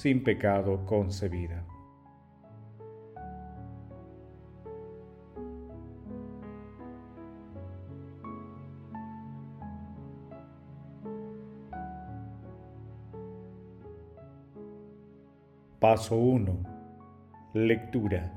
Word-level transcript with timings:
sin 0.00 0.22
pecado 0.24 0.86
concebida. 0.86 1.62
Paso 15.78 16.16
1. 16.16 16.56
Lectura. 17.52 18.32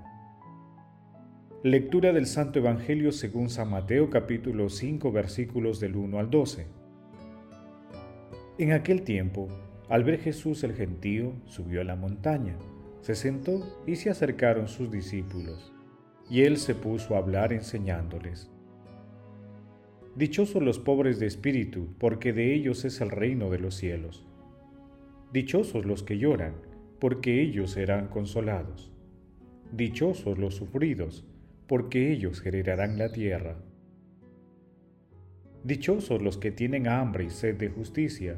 Lectura 1.64 2.12
del 2.12 2.26
Santo 2.26 2.60
Evangelio 2.60 3.14
según 3.14 3.50
San 3.50 3.70
Mateo 3.70 4.10
capítulo 4.10 4.68
5 4.68 5.14
versículos 5.14 5.80
del 5.80 5.96
1 5.96 6.20
al 6.20 6.30
12. 6.30 6.68
En 8.58 8.74
aquel 8.74 9.04
tiempo, 9.04 9.48
al 9.90 10.04
ver 10.04 10.20
Jesús 10.20 10.64
el 10.64 10.74
gentío, 10.74 11.34
subió 11.46 11.82
a 11.82 11.84
la 11.84 11.96
montaña, 11.96 12.58
se 13.02 13.16
sentó 13.16 13.84
y 13.86 13.98
se 13.98 14.10
acercaron 14.10 14.68
sus 14.68 14.90
discípulos, 14.90 15.74
y 16.30 16.44
él 16.44 16.58
se 16.58 16.74
puso 16.74 17.16
a 17.16 17.18
hablar 17.20 17.52
enseñándoles. 17.52 18.50
Dichosos 20.16 20.62
los 20.62 20.80
pobres 20.80 21.20
de 21.20 21.26
espíritu, 21.26 21.88
porque 21.98 22.34
de 22.34 22.54
ellos 22.54 22.86
es 22.86 23.02
el 23.02 23.10
reino 23.10 23.50
de 23.50 23.60
los 23.60 23.76
cielos. 23.76 24.26
Dichosos 25.34 25.86
los 25.86 26.04
que 26.04 26.20
lloran, 26.20 26.54
porque 27.00 27.42
ellos 27.42 27.72
serán 27.72 28.08
consolados. 28.08 28.92
Dichosos 29.72 30.38
los 30.38 30.56
sufridos, 30.56 31.26
porque 31.68 32.12
ellos 32.12 32.46
heredarán 32.46 33.00
la 33.00 33.12
tierra. 33.12 33.58
Dichosos 35.64 36.22
los 36.22 36.38
que 36.38 36.52
tienen 36.52 36.88
hambre 36.88 37.24
y 37.26 37.30
sed 37.32 37.58
de 37.58 37.70
justicia, 37.70 38.38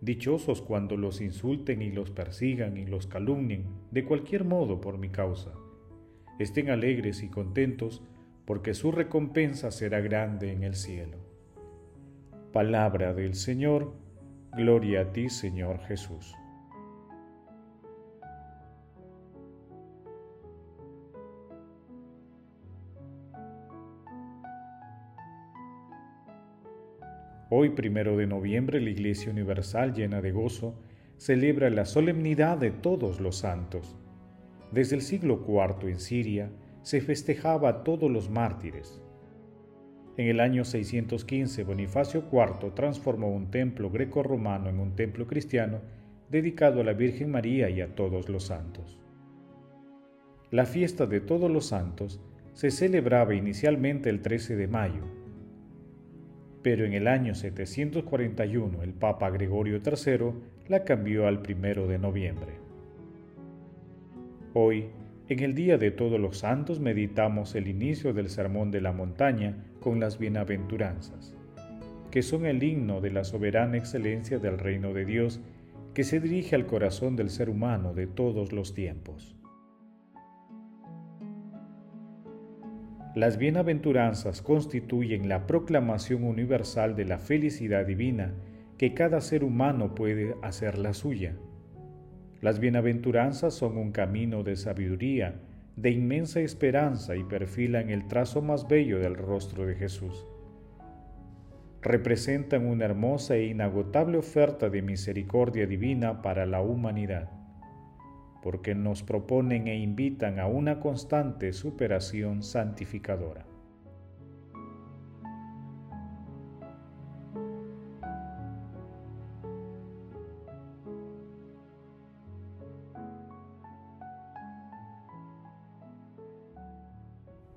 Dichosos 0.00 0.62
cuando 0.62 0.96
los 0.96 1.20
insulten 1.20 1.82
y 1.82 1.90
los 1.90 2.10
persigan 2.10 2.78
y 2.78 2.86
los 2.86 3.06
calumnien 3.06 3.66
de 3.90 4.04
cualquier 4.04 4.44
modo 4.44 4.80
por 4.80 4.96
mi 4.96 5.10
causa. 5.10 5.52
Estén 6.38 6.70
alegres 6.70 7.22
y 7.22 7.28
contentos, 7.28 8.02
porque 8.46 8.72
su 8.72 8.92
recompensa 8.92 9.70
será 9.70 10.00
grande 10.00 10.52
en 10.52 10.64
el 10.64 10.74
cielo. 10.74 11.18
Palabra 12.52 13.12
del 13.12 13.34
Señor, 13.34 13.92
gloria 14.56 15.02
a 15.02 15.12
ti 15.12 15.28
Señor 15.28 15.80
Jesús. 15.80 16.34
Hoy, 27.52 27.70
primero 27.70 28.16
de 28.16 28.28
noviembre, 28.28 28.80
la 28.80 28.90
Iglesia 28.90 29.32
Universal, 29.32 29.92
llena 29.92 30.22
de 30.22 30.30
gozo, 30.30 30.76
celebra 31.16 31.68
la 31.68 31.84
solemnidad 31.84 32.58
de 32.58 32.70
todos 32.70 33.18
los 33.18 33.38
santos. 33.38 33.98
Desde 34.70 34.94
el 34.94 35.02
siglo 35.02 35.44
IV 35.48 35.90
en 35.90 35.98
Siria 35.98 36.48
se 36.82 37.00
festejaba 37.00 37.68
a 37.68 37.82
todos 37.82 38.08
los 38.08 38.30
mártires. 38.30 39.02
En 40.16 40.28
el 40.28 40.38
año 40.38 40.64
615, 40.64 41.64
Bonifacio 41.64 42.22
IV 42.30 42.72
transformó 42.72 43.34
un 43.34 43.50
templo 43.50 43.90
greco-romano 43.90 44.68
en 44.68 44.78
un 44.78 44.94
templo 44.94 45.26
cristiano 45.26 45.80
dedicado 46.28 46.82
a 46.82 46.84
la 46.84 46.92
Virgen 46.92 47.32
María 47.32 47.68
y 47.68 47.80
a 47.80 47.96
todos 47.96 48.28
los 48.28 48.44
santos. 48.44 49.00
La 50.52 50.66
fiesta 50.66 51.06
de 51.06 51.20
todos 51.20 51.50
los 51.50 51.66
santos 51.66 52.20
se 52.52 52.70
celebraba 52.70 53.34
inicialmente 53.34 54.08
el 54.08 54.22
13 54.22 54.54
de 54.54 54.68
mayo, 54.68 55.19
pero 56.62 56.84
en 56.84 56.92
el 56.92 57.08
año 57.08 57.34
741 57.34 58.82
el 58.82 58.92
Papa 58.92 59.30
Gregorio 59.30 59.80
III 59.84 60.32
la 60.68 60.84
cambió 60.84 61.26
al 61.26 61.42
primero 61.42 61.86
de 61.86 61.98
noviembre. 61.98 62.52
Hoy, 64.52 64.86
en 65.28 65.40
el 65.40 65.54
Día 65.54 65.78
de 65.78 65.90
Todos 65.90 66.20
los 66.20 66.38
Santos, 66.38 66.80
meditamos 66.80 67.54
el 67.54 67.68
inicio 67.68 68.12
del 68.12 68.28
Sermón 68.28 68.70
de 68.70 68.80
la 68.80 68.92
Montaña 68.92 69.56
con 69.80 70.00
las 70.00 70.18
bienaventuranzas, 70.18 71.34
que 72.10 72.22
son 72.22 72.46
el 72.46 72.62
himno 72.62 73.00
de 73.00 73.10
la 73.10 73.24
soberana 73.24 73.78
excelencia 73.78 74.38
del 74.38 74.58
reino 74.58 74.92
de 74.92 75.04
Dios 75.04 75.40
que 75.94 76.04
se 76.04 76.20
dirige 76.20 76.56
al 76.56 76.66
corazón 76.66 77.16
del 77.16 77.30
ser 77.30 77.48
humano 77.48 77.94
de 77.94 78.06
todos 78.06 78.52
los 78.52 78.74
tiempos. 78.74 79.39
Las 83.16 83.38
bienaventuranzas 83.38 84.40
constituyen 84.40 85.28
la 85.28 85.48
proclamación 85.48 86.22
universal 86.22 86.94
de 86.94 87.04
la 87.04 87.18
felicidad 87.18 87.84
divina 87.84 88.34
que 88.78 88.94
cada 88.94 89.20
ser 89.20 89.42
humano 89.42 89.96
puede 89.96 90.36
hacer 90.42 90.78
la 90.78 90.94
suya. 90.94 91.34
Las 92.40 92.60
bienaventuranzas 92.60 93.52
son 93.52 93.78
un 93.78 93.90
camino 93.90 94.44
de 94.44 94.54
sabiduría, 94.54 95.40
de 95.74 95.90
inmensa 95.90 96.40
esperanza 96.40 97.16
y 97.16 97.24
perfilan 97.24 97.90
el 97.90 98.06
trazo 98.06 98.42
más 98.42 98.68
bello 98.68 99.00
del 99.00 99.16
rostro 99.16 99.66
de 99.66 99.74
Jesús. 99.74 100.24
Representan 101.82 102.64
una 102.64 102.84
hermosa 102.84 103.34
e 103.34 103.46
inagotable 103.46 104.18
oferta 104.18 104.70
de 104.70 104.82
misericordia 104.82 105.66
divina 105.66 106.22
para 106.22 106.46
la 106.46 106.60
humanidad 106.60 107.39
porque 108.42 108.74
nos 108.74 109.02
proponen 109.02 109.68
e 109.68 109.76
invitan 109.76 110.38
a 110.38 110.46
una 110.46 110.80
constante 110.80 111.52
superación 111.52 112.42
santificadora. 112.42 113.44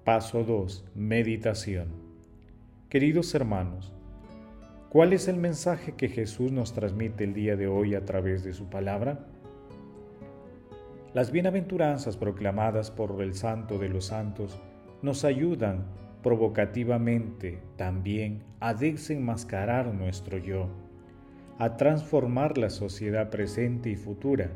Paso 0.03 0.43
2. 0.43 0.83
Meditación. 0.95 1.87
Queridos 2.89 3.33
hermanos, 3.33 3.93
¿cuál 4.89 5.13
es 5.13 5.29
el 5.29 5.37
mensaje 5.37 5.93
que 5.93 6.09
Jesús 6.09 6.51
nos 6.51 6.73
transmite 6.73 7.23
el 7.23 7.33
día 7.33 7.55
de 7.55 7.67
hoy 7.67 7.95
a 7.95 8.03
través 8.03 8.43
de 8.43 8.51
su 8.51 8.69
palabra? 8.69 9.25
Las 11.13 11.31
bienaventuranzas 11.31 12.17
proclamadas 12.17 12.89
por 12.89 13.21
el 13.21 13.35
Santo 13.35 13.77
de 13.77 13.87
los 13.87 14.05
Santos 14.05 14.59
nos 15.03 15.23
ayudan 15.23 15.85
provocativamente 16.23 17.59
también 17.75 18.41
a 18.59 18.73
desenmascarar 18.73 19.93
nuestro 19.93 20.39
yo, 20.39 20.69
a 21.59 21.77
transformar 21.77 22.57
la 22.57 22.71
sociedad 22.71 23.29
presente 23.29 23.91
y 23.91 23.95
futura, 23.95 24.49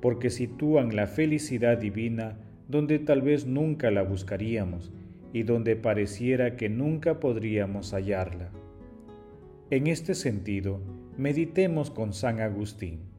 porque 0.00 0.30
sitúan 0.30 0.96
la 0.96 1.06
felicidad 1.06 1.78
divina 1.78 2.36
donde 2.66 2.98
tal 2.98 3.22
vez 3.22 3.46
nunca 3.46 3.92
la 3.92 4.02
buscaríamos 4.02 4.92
y 5.32 5.44
donde 5.44 5.76
pareciera 5.76 6.56
que 6.56 6.68
nunca 6.68 7.20
podríamos 7.20 7.92
hallarla. 7.92 8.50
En 9.70 9.86
este 9.86 10.16
sentido, 10.16 10.80
meditemos 11.16 11.92
con 11.92 12.12
San 12.12 12.40
Agustín. 12.40 13.15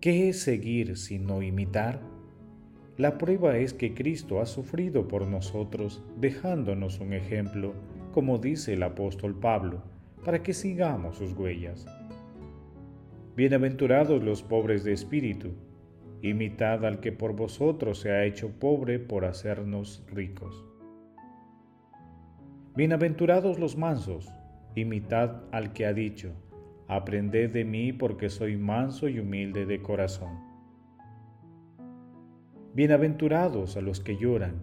¿Qué 0.00 0.28
es 0.28 0.40
seguir 0.40 0.96
sino 0.96 1.42
imitar? 1.42 2.00
La 2.96 3.18
prueba 3.18 3.56
es 3.56 3.74
que 3.74 3.94
Cristo 3.94 4.40
ha 4.40 4.46
sufrido 4.46 5.08
por 5.08 5.26
nosotros, 5.26 6.04
dejándonos 6.20 7.00
un 7.00 7.12
ejemplo, 7.12 7.74
como 8.12 8.38
dice 8.38 8.74
el 8.74 8.84
apóstol 8.84 9.34
Pablo, 9.40 9.82
para 10.24 10.40
que 10.40 10.52
sigamos 10.52 11.16
sus 11.16 11.32
huellas. 11.32 11.84
Bienaventurados 13.34 14.22
los 14.22 14.44
pobres 14.44 14.84
de 14.84 14.92
espíritu, 14.92 15.54
imitad 16.22 16.86
al 16.86 17.00
que 17.00 17.10
por 17.10 17.34
vosotros 17.34 17.98
se 17.98 18.12
ha 18.12 18.24
hecho 18.24 18.50
pobre 18.50 19.00
por 19.00 19.24
hacernos 19.24 20.04
ricos. 20.06 20.64
Bienaventurados 22.76 23.58
los 23.58 23.76
mansos, 23.76 24.28
imitad 24.76 25.42
al 25.50 25.72
que 25.72 25.86
ha 25.86 25.92
dicho, 25.92 26.36
aprended 26.88 27.52
de 27.52 27.64
mí 27.64 27.92
porque 27.92 28.30
soy 28.30 28.56
manso 28.56 29.08
y 29.08 29.20
humilde 29.20 29.66
de 29.66 29.80
corazón. 29.80 30.40
Bienaventurados 32.74 33.76
a 33.76 33.80
los 33.80 34.00
que 34.00 34.16
lloran, 34.16 34.62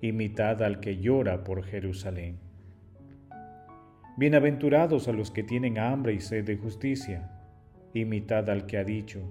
imitad 0.00 0.62
al 0.62 0.80
que 0.80 0.98
llora 0.98 1.44
por 1.44 1.62
Jerusalén. 1.62 2.38
Bienaventurados 4.16 5.06
a 5.06 5.12
los 5.12 5.30
que 5.30 5.44
tienen 5.44 5.78
hambre 5.78 6.14
y 6.14 6.20
sed 6.20 6.44
de 6.44 6.56
justicia, 6.56 7.30
imitad 7.94 8.48
al 8.50 8.66
que 8.66 8.78
ha 8.78 8.84
dicho, 8.84 9.22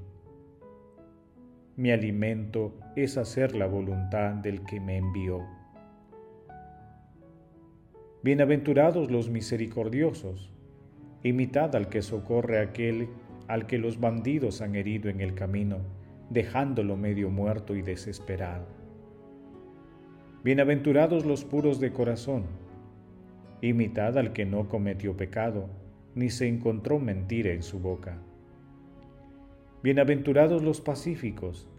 mi 1.77 1.91
alimento 1.91 2.73
es 2.95 3.17
hacer 3.17 3.55
la 3.55 3.67
voluntad 3.67 4.33
del 4.33 4.65
que 4.65 4.79
me 4.79 4.97
envió. 4.97 5.45
Bienaventurados 8.23 9.11
los 9.11 9.29
misericordiosos, 9.29 10.56
imitad 11.27 11.75
al 11.75 11.89
que 11.89 12.01
socorre 12.01 12.59
aquel 12.59 13.09
al 13.47 13.65
que 13.65 13.77
los 13.77 13.99
bandidos 13.99 14.61
han 14.61 14.75
herido 14.75 15.09
en 15.09 15.21
el 15.21 15.33
camino, 15.33 15.77
dejándolo 16.29 16.97
medio 16.97 17.29
muerto 17.29 17.75
y 17.75 17.81
desesperado. 17.81 18.65
Bienaventurados 20.43 21.25
los 21.25 21.45
puros 21.45 21.79
de 21.79 21.91
corazón, 21.91 22.43
imitad 23.61 24.17
al 24.17 24.33
que 24.33 24.45
no 24.45 24.67
cometió 24.67 25.15
pecado, 25.15 25.69
ni 26.13 26.29
se 26.29 26.47
encontró 26.47 26.99
mentira 26.99 27.51
en 27.51 27.63
su 27.63 27.79
boca. 27.79 28.17
Bienaventurados 29.81 30.63
los 30.63 30.81
pacíficos, 30.81 31.69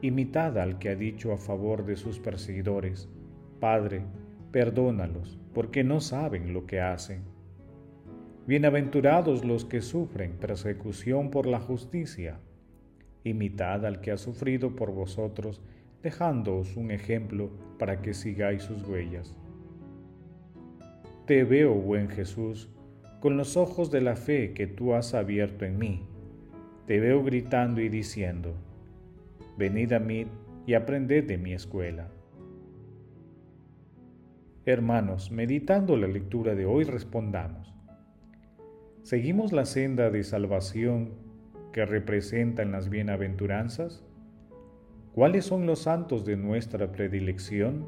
imitad 0.00 0.58
al 0.58 0.78
que 0.78 0.90
ha 0.90 0.94
dicho 0.94 1.32
a 1.32 1.38
favor 1.38 1.84
de 1.84 1.96
sus 1.96 2.18
perseguidores, 2.18 3.08
Padre, 3.58 4.02
perdónalos, 4.50 5.38
porque 5.54 5.82
no 5.84 6.00
saben 6.00 6.52
lo 6.52 6.66
que 6.66 6.80
hacen. 6.80 7.31
Bienaventurados 8.46 9.44
los 9.44 9.64
que 9.64 9.80
sufren 9.80 10.32
persecución 10.32 11.30
por 11.30 11.46
la 11.46 11.60
justicia, 11.60 12.40
imitad 13.24 13.86
al 13.86 14.00
que 14.00 14.10
ha 14.10 14.16
sufrido 14.16 14.74
por 14.74 14.92
vosotros, 14.92 15.62
dejándoos 16.02 16.76
un 16.76 16.90
ejemplo 16.90 17.50
para 17.78 18.02
que 18.02 18.14
sigáis 18.14 18.62
sus 18.62 18.82
huellas. 18.82 19.36
Te 21.26 21.44
veo, 21.44 21.74
buen 21.74 22.08
Jesús, 22.08 22.68
con 23.20 23.36
los 23.36 23.56
ojos 23.56 23.90
de 23.90 24.00
la 24.00 24.16
fe 24.16 24.52
que 24.54 24.66
tú 24.66 24.94
has 24.94 25.14
abierto 25.14 25.64
en 25.64 25.78
mí 25.78 26.06
te 26.86 26.98
veo 26.98 27.22
gritando 27.22 27.80
y 27.80 27.88
diciendo, 27.88 28.54
venid 29.56 29.92
a 29.92 30.00
mí 30.00 30.26
y 30.66 30.74
aprended 30.74 31.26
de 31.26 31.38
mi 31.38 31.52
escuela. 31.52 32.08
Hermanos, 34.64 35.30
meditando 35.30 35.96
la 35.96 36.08
lectura 36.08 36.54
de 36.54 36.66
hoy 36.66 36.84
respondamos, 36.84 37.72
¿seguimos 39.02 39.52
la 39.52 39.64
senda 39.64 40.10
de 40.10 40.22
salvación 40.22 41.14
que 41.72 41.84
representan 41.84 42.72
las 42.72 42.88
bienaventuranzas? 42.88 44.04
¿Cuáles 45.12 45.44
son 45.44 45.66
los 45.66 45.80
santos 45.80 46.24
de 46.24 46.36
nuestra 46.36 46.92
predilección? 46.92 47.86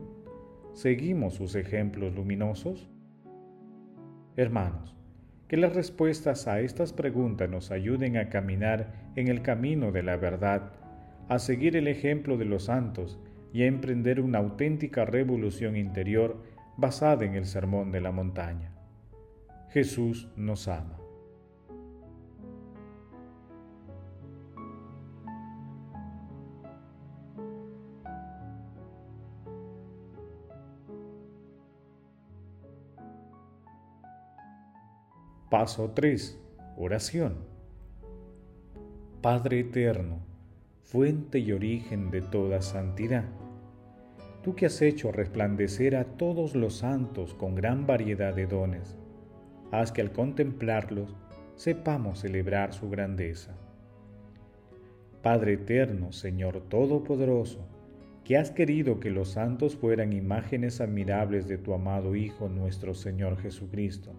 ¿Seguimos 0.75 1.35
sus 1.35 1.55
ejemplos 1.55 2.15
luminosos? 2.15 2.89
Hermanos, 4.37 4.97
que 5.49 5.57
las 5.57 5.75
respuestas 5.75 6.49
a 6.49 6.61
estas 6.61 6.93
preguntas 6.93 7.49
nos 7.49 7.71
ayuden 7.71 8.17
a 8.17 8.29
caminar 8.29 9.13
en 9.15 9.29
el 9.29 9.43
camino 9.43 9.93
de 9.93 10.03
la 10.03 10.17
verdad, 10.17 10.73
a 11.29 11.39
seguir 11.39 11.77
el 11.77 11.87
ejemplo 11.87 12.37
de 12.37 12.45
los 12.45 12.65
santos 12.65 13.21
y 13.53 13.63
a 13.63 13.67
emprender 13.67 14.21
una 14.21 14.39
auténtica 14.39 15.05
revolución 15.05 15.77
interior 15.77 16.43
basada 16.77 17.25
en 17.25 17.35
el 17.35 17.47
sermón 17.47 17.93
de 17.93 18.01
la 18.01 18.11
montaña. 18.11 18.73
Jesús 19.71 20.29
nos 20.37 20.67
ama. 20.67 21.04
Paso 35.55 35.93
3. 35.95 36.37
Oración. 36.77 37.37
Padre 39.23 39.61
Eterno, 39.61 40.19
fuente 40.83 41.39
y 41.39 41.53
origen 41.53 42.11
de 42.11 42.23
toda 42.23 42.61
santidad, 42.61 43.27
tú 44.43 44.57
que 44.57 44.67
has 44.67 44.83
hecho 44.83 45.13
resplandecer 45.13 45.95
a 45.95 46.07
todos 46.17 46.57
los 46.57 46.79
santos 46.79 47.35
con 47.35 47.55
gran 47.55 47.87
variedad 47.87 48.35
de 48.35 48.47
dones, 48.47 48.97
haz 49.71 49.93
que 49.93 50.01
al 50.01 50.11
contemplarlos 50.11 51.15
sepamos 51.55 52.19
celebrar 52.19 52.73
su 52.73 52.91
grandeza. 52.91 53.55
Padre 55.23 55.53
Eterno, 55.53 56.11
Señor 56.11 56.63
Todopoderoso, 56.63 57.65
que 58.25 58.39
has 58.39 58.51
querido 58.51 58.99
que 58.99 59.11
los 59.11 59.29
santos 59.29 59.77
fueran 59.77 60.13
imágenes 60.15 60.81
admirables 60.81 61.47
de 61.47 61.59
tu 61.59 61.75
amado 61.75 62.17
Hijo 62.17 62.49
nuestro 62.49 62.93
Señor 62.93 63.41
Jesucristo, 63.41 64.17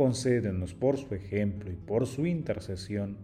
concédenos 0.00 0.72
por 0.72 0.96
su 0.96 1.14
ejemplo 1.14 1.70
y 1.70 1.76
por 1.76 2.06
su 2.06 2.24
intercesión, 2.24 3.18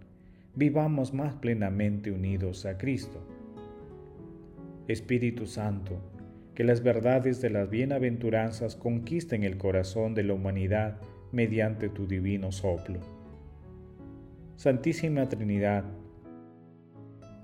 vivamos 0.55 1.15
más 1.15 1.33
plenamente 1.33 2.11
unidos 2.11 2.67
a 2.67 2.77
Cristo. 2.77 3.19
Espíritu 4.87 5.47
Santo, 5.47 5.99
que 6.55 6.65
las 6.65 6.83
verdades 6.83 7.41
de 7.41 7.49
las 7.49 7.71
bienaventuranzas 7.71 8.77
conquisten 8.77 9.43
el 9.43 9.57
corazón 9.57 10.13
de 10.13 10.25
la 10.25 10.35
humanidad 10.35 11.01
mediante 11.33 11.89
tu 11.89 12.07
divino 12.07 12.53
soplo. 12.53 13.01
Santísima 14.57 15.31
Trinidad, 15.31 15.85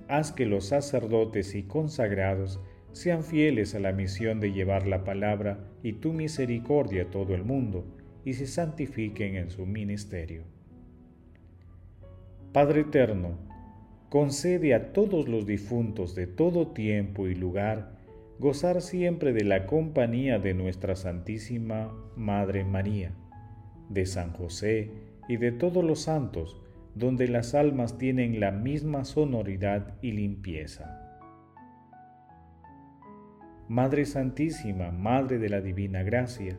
haz 0.08 0.32
que 0.32 0.44
los 0.44 0.67
sacerdotes 0.67 1.55
y 1.55 1.62
consagrados 1.62 2.60
sean 2.93 3.24
fieles 3.24 3.74
a 3.74 3.81
la 3.81 3.93
misión 3.93 4.41
de 4.41 4.53
llevar 4.53 4.86
la 4.86 5.05
palabra 5.05 5.70
y 5.82 5.94
tu 5.94 6.12
misericordia 6.12 7.05
a 7.05 7.10
todo 7.10 7.34
el 7.34 7.44
mundo, 7.44 7.86
y 8.24 8.34
se 8.34 8.46
santifiquen 8.46 9.36
en 9.36 9.50
su 9.50 9.67
ministerio. 9.67 10.43
Padre 12.52 12.82
Eterno, 12.82 13.38
concede 14.08 14.74
a 14.74 14.93
todos 14.93 15.26
los 15.26 15.46
difuntos 15.46 16.14
de 16.14 16.26
todo 16.26 16.69
tiempo 16.69 17.29
y 17.29 17.34
lugar 17.34 17.96
gozar 18.38 18.82
siempre 18.82 19.32
de 19.32 19.44
la 19.44 19.67
compañía 19.67 20.38
de 20.38 20.52
nuestra 20.52 20.96
Santísima 20.96 21.94
Madre 22.17 22.64
María, 22.64 23.12
de 23.88 24.05
San 24.05 24.32
José 24.32 24.91
y 25.29 25.36
de 25.36 25.52
todos 25.52 25.84
los 25.84 26.00
santos, 26.00 26.60
donde 26.94 27.29
las 27.29 27.55
almas 27.55 27.98
tienen 27.98 28.41
la 28.41 28.50
misma 28.50 29.05
sonoridad 29.05 29.94
y 30.02 30.12
limpieza. 30.12 30.98
Madre 33.69 34.05
Santísima, 34.05 34.91
Madre 34.91 35.38
de 35.38 35.48
la 35.48 35.62
Divina 35.62 36.02
Gracia, 36.02 36.58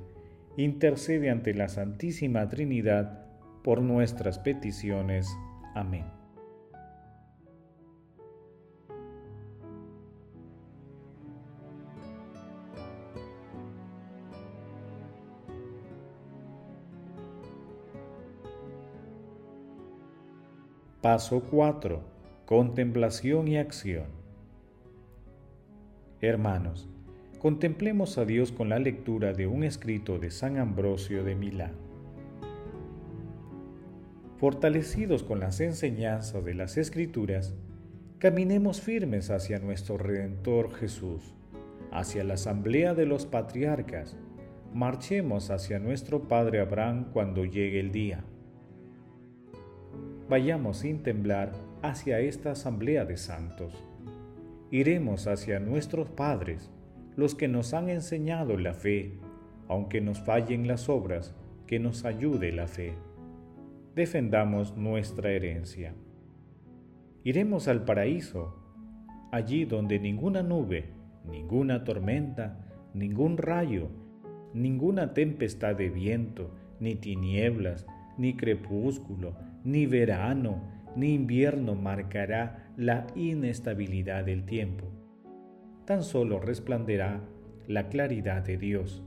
intercede 0.57 1.29
ante 1.29 1.53
la 1.53 1.67
Santísima 1.67 2.47
Trinidad 2.49 3.25
por 3.63 3.81
nuestras 3.81 4.39
peticiones. 4.39 5.27
Amén. 5.73 6.05
Paso 21.01 21.43
4. 21.51 22.01
Contemplación 22.45 23.49
y 23.49 23.57
acción. 23.57 24.05
Hermanos, 26.21 26.92
contemplemos 27.43 28.17
a 28.17 28.23
Dios 28.23 28.53
con 28.53 28.69
la 28.69 28.79
lectura 28.79 29.33
de 29.33 29.47
un 29.47 29.65
escrito 29.65 30.17
de 30.17 30.31
San 30.31 30.57
Ambrosio 30.57 31.25
de 31.25 31.35
Milán. 31.35 31.73
Fortalecidos 34.37 35.23
con 35.23 35.41
las 35.41 35.59
enseñanzas 35.59 36.45
de 36.45 36.53
las 36.53 36.77
Escrituras, 36.77 37.53
caminemos 38.17 38.79
firmes 38.79 39.29
hacia 39.29 39.59
nuestro 39.59 39.97
Redentor 39.97 40.73
Jesús, 40.73 41.35
hacia 41.91 42.23
la 42.23 42.35
asamblea 42.35 42.93
de 42.93 43.05
los 43.05 43.25
patriarcas, 43.25 44.15
marchemos 44.73 45.49
hacia 45.49 45.79
nuestro 45.79 46.29
Padre 46.29 46.61
Abraham 46.61 47.11
cuando 47.11 47.43
llegue 47.43 47.81
el 47.81 47.91
día. 47.91 48.23
Vayamos 50.29 50.77
sin 50.77 51.03
temblar 51.03 51.51
hacia 51.81 52.21
esta 52.21 52.51
asamblea 52.51 53.03
de 53.03 53.17
santos. 53.17 53.83
Iremos 54.71 55.27
hacia 55.27 55.59
nuestros 55.59 56.09
padres, 56.09 56.71
los 57.15 57.35
que 57.35 57.47
nos 57.47 57.73
han 57.73 57.89
enseñado 57.89 58.57
la 58.57 58.73
fe, 58.73 59.13
aunque 59.67 60.01
nos 60.01 60.19
fallen 60.19 60.67
las 60.67 60.89
obras, 60.89 61.35
que 61.67 61.79
nos 61.79 62.05
ayude 62.05 62.51
la 62.51 62.67
fe. 62.67 62.93
Defendamos 63.95 64.75
nuestra 64.75 65.31
herencia. 65.31 65.93
Iremos 67.23 67.67
al 67.67 67.85
paraíso, 67.85 68.55
allí 69.31 69.65
donde 69.65 69.99
ninguna 69.99 70.43
nube, 70.43 70.85
ninguna 71.29 71.83
tormenta, 71.83 72.59
ningún 72.93 73.37
rayo, 73.37 73.89
ninguna 74.53 75.13
tempestad 75.13 75.75
de 75.75 75.89
viento, 75.89 76.51
ni 76.79 76.95
tinieblas, 76.95 77.85
ni 78.17 78.35
crepúsculo, 78.35 79.35
ni 79.63 79.85
verano, 79.85 80.61
ni 80.95 81.13
invierno 81.13 81.75
marcará 81.75 82.71
la 82.77 83.07
inestabilidad 83.15 84.25
del 84.25 84.45
tiempo. 84.45 84.92
Tan 85.85 86.03
solo 86.03 86.39
resplanderá 86.39 87.21
la 87.67 87.89
claridad 87.89 88.41
de 88.41 88.57
Dios, 88.57 89.03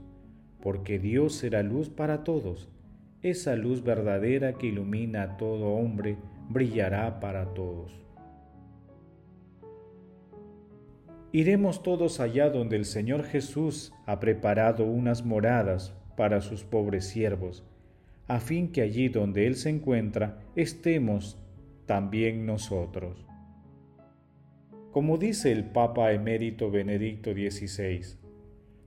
porque 0.61 0.99
Dios 0.99 1.33
será 1.33 1.63
luz 1.63 1.89
para 1.89 2.23
todos. 2.23 2.69
Esa 3.21 3.55
luz 3.55 3.83
verdadera 3.83 4.53
que 4.53 4.67
ilumina 4.67 5.23
a 5.23 5.37
todo 5.37 5.73
hombre 5.73 6.17
brillará 6.49 7.19
para 7.19 7.53
todos. 7.53 7.99
Iremos 11.31 11.83
todos 11.83 12.19
allá 12.19 12.49
donde 12.49 12.77
el 12.77 12.85
Señor 12.85 13.23
Jesús 13.23 13.93
ha 14.05 14.19
preparado 14.19 14.85
unas 14.85 15.25
moradas 15.25 15.93
para 16.15 16.41
sus 16.41 16.63
pobres 16.63 17.05
siervos, 17.05 17.63
a 18.27 18.39
fin 18.39 18.71
que 18.71 18.81
allí 18.81 19.09
donde 19.09 19.45
Él 19.45 19.55
se 19.55 19.69
encuentra 19.69 20.39
estemos 20.55 21.37
también 21.85 22.45
nosotros. 22.45 23.26
Como 24.97 25.19
dice 25.19 25.51
el 25.51 25.63
Papa 25.63 26.11
emérito 26.11 26.71
Benedicto 26.71 27.31
XVI, 27.31 28.17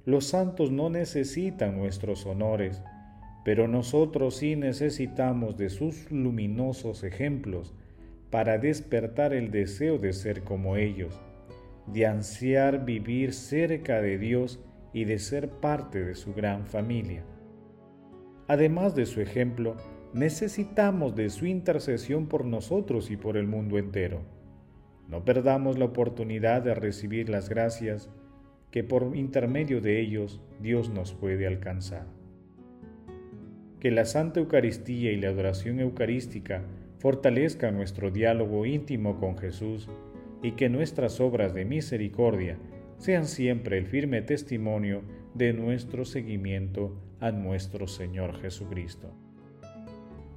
los 0.06 0.24
santos 0.26 0.72
no 0.72 0.90
necesitan 0.90 1.78
nuestros 1.78 2.26
honores, 2.26 2.82
pero 3.44 3.68
nosotros 3.68 4.34
sí 4.34 4.56
necesitamos 4.56 5.56
de 5.56 5.70
sus 5.70 6.10
luminosos 6.10 7.04
ejemplos 7.04 7.76
para 8.28 8.58
despertar 8.58 9.32
el 9.32 9.52
deseo 9.52 9.98
de 9.98 10.12
ser 10.12 10.42
como 10.42 10.76
ellos 10.76 11.16
de 11.86 12.06
ansiar 12.06 12.84
vivir 12.84 13.32
cerca 13.32 14.02
de 14.02 14.18
Dios 14.18 14.58
y 14.92 15.04
de 15.04 15.20
ser 15.20 15.48
parte 15.48 16.02
de 16.04 16.16
su 16.16 16.34
gran 16.34 16.66
familia. 16.66 17.22
Además 18.48 18.96
de 18.96 19.06
su 19.06 19.20
ejemplo, 19.20 19.76
necesitamos 20.12 21.14
de 21.14 21.30
su 21.30 21.46
intercesión 21.46 22.26
por 22.26 22.44
nosotros 22.44 23.12
y 23.12 23.16
por 23.16 23.36
el 23.36 23.46
mundo 23.46 23.78
entero. 23.78 24.39
No 25.10 25.24
perdamos 25.24 25.76
la 25.76 25.86
oportunidad 25.86 26.62
de 26.62 26.74
recibir 26.74 27.28
las 27.28 27.48
gracias 27.48 28.08
que 28.70 28.84
por 28.84 29.16
intermedio 29.16 29.80
de 29.80 30.00
ellos 30.00 30.40
Dios 30.60 30.88
nos 30.90 31.12
puede 31.12 31.46
alcanzar. 31.46 32.06
Que 33.80 33.90
la 33.90 34.04
Santa 34.04 34.40
Eucaristía 34.40 35.10
y 35.10 35.16
la 35.16 35.30
adoración 35.30 35.80
eucarística 35.80 36.62
fortalezcan 36.98 37.76
nuestro 37.76 38.10
diálogo 38.10 38.66
íntimo 38.66 39.18
con 39.18 39.36
Jesús 39.36 39.88
y 40.42 40.52
que 40.52 40.68
nuestras 40.68 41.18
obras 41.20 41.54
de 41.54 41.64
misericordia 41.64 42.56
sean 42.98 43.26
siempre 43.26 43.78
el 43.78 43.86
firme 43.86 44.22
testimonio 44.22 45.02
de 45.34 45.52
nuestro 45.52 46.04
seguimiento 46.04 46.94
a 47.18 47.32
nuestro 47.32 47.88
Señor 47.88 48.40
Jesucristo. 48.40 49.12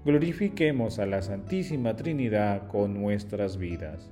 Glorifiquemos 0.06 1.00
a 1.00 1.06
la 1.06 1.22
Santísima 1.22 1.96
Trinidad 1.96 2.68
con 2.68 2.94
nuestras 2.94 3.58
vidas. 3.58 4.12